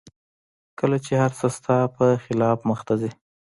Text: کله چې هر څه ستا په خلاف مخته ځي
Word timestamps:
کله 0.79 0.97
چې 1.05 1.13
هر 1.21 1.31
څه 1.39 1.47
ستا 1.57 1.77
په 1.95 2.05
خلاف 2.23 2.59
مخته 2.69 2.93
ځي 3.01 3.11